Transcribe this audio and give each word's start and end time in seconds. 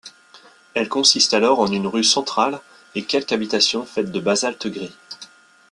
Elle 0.73 0.89
consiste 0.89 1.35
alors 1.35 1.59
en 1.59 1.67
une 1.71 1.85
rue 1.85 2.03
centrale 2.03 2.59
et 2.95 3.03
quelques 3.03 3.33
habitations 3.33 3.85
faites 3.85 4.11
de 4.11 4.19
basalte 4.19 4.65
gris. 4.65 4.97